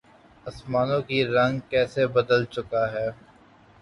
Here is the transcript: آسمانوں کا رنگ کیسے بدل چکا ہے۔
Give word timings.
آسمانوں 0.45 1.01
کا 1.07 1.19
رنگ 1.35 1.55
کیسے 1.69 2.03
بدل 2.15 2.41
چکا 2.53 2.83
ہے۔ 2.93 3.07